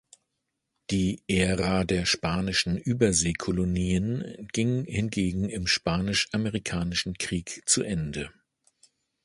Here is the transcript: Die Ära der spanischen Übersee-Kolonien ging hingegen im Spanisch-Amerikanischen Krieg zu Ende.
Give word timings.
Die 0.89 1.21
Ära 1.27 1.83
der 1.83 2.07
spanischen 2.07 2.75
Übersee-Kolonien 2.75 4.47
ging 4.51 4.83
hingegen 4.85 5.47
im 5.47 5.67
Spanisch-Amerikanischen 5.67 7.19
Krieg 7.19 7.61
zu 7.67 7.83
Ende. 7.83 8.31